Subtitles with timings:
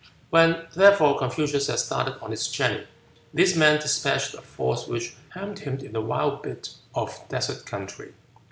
[0.31, 2.87] When, therefore, Confucius had started on his journey,
[3.35, 8.11] these men despatched a force which hemmed him in a wild bit of desert country.